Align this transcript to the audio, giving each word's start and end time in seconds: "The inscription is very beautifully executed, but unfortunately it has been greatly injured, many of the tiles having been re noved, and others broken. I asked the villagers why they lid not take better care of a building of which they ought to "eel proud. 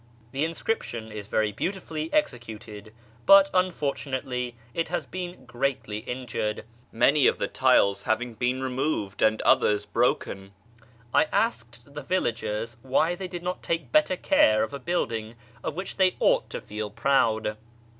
"The 0.31 0.43
inscription 0.43 1.11
is 1.11 1.27
very 1.27 1.51
beautifully 1.51 2.11
executed, 2.11 2.91
but 3.27 3.51
unfortunately 3.53 4.55
it 4.73 4.87
has 4.87 5.05
been 5.05 5.45
greatly 5.45 5.99
injured, 5.99 6.65
many 6.91 7.27
of 7.27 7.37
the 7.37 7.47
tiles 7.47 8.01
having 8.01 8.33
been 8.33 8.63
re 8.63 8.71
noved, 8.71 9.21
and 9.21 9.43
others 9.43 9.85
broken. 9.85 10.53
I 11.13 11.25
asked 11.25 11.93
the 11.93 12.01
villagers 12.01 12.77
why 12.81 13.13
they 13.13 13.27
lid 13.29 13.43
not 13.43 13.61
take 13.61 13.91
better 13.91 14.15
care 14.15 14.63
of 14.63 14.73
a 14.73 14.79
building 14.79 15.35
of 15.63 15.75
which 15.75 15.97
they 15.97 16.15
ought 16.19 16.49
to 16.49 16.63
"eel 16.73 16.89
proud. 16.89 17.55